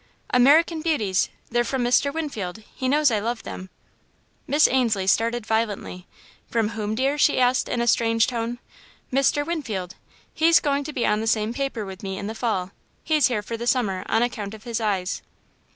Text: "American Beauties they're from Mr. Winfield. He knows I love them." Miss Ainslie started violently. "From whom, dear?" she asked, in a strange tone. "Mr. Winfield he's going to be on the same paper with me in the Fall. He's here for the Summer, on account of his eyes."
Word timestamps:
"American 0.31 0.81
Beauties 0.81 1.29
they're 1.51 1.63
from 1.63 1.83
Mr. 1.83 2.11
Winfield. 2.11 2.63
He 2.73 2.87
knows 2.87 3.11
I 3.11 3.19
love 3.19 3.43
them." 3.43 3.69
Miss 4.47 4.67
Ainslie 4.67 5.05
started 5.05 5.45
violently. 5.45 6.07
"From 6.49 6.69
whom, 6.69 6.95
dear?" 6.95 7.19
she 7.19 7.37
asked, 7.39 7.69
in 7.69 7.81
a 7.81 7.87
strange 7.87 8.25
tone. 8.25 8.57
"Mr. 9.13 9.45
Winfield 9.45 9.93
he's 10.33 10.59
going 10.59 10.83
to 10.85 10.91
be 10.91 11.05
on 11.05 11.21
the 11.21 11.27
same 11.27 11.53
paper 11.53 11.85
with 11.85 12.01
me 12.01 12.17
in 12.17 12.25
the 12.25 12.33
Fall. 12.33 12.71
He's 13.03 13.27
here 13.27 13.43
for 13.43 13.57
the 13.57 13.67
Summer, 13.67 14.03
on 14.07 14.23
account 14.23 14.55
of 14.55 14.63
his 14.63 14.81
eyes." 14.81 15.21